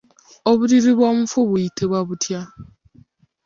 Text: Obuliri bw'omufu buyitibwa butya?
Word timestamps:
Obuliri 0.51 0.91
bw'omufu 0.97 1.39
buyitibwa 1.49 1.99
butya? 2.07 2.41